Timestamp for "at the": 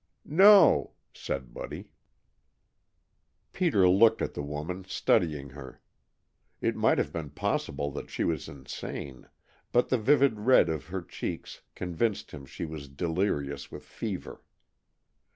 4.23-4.41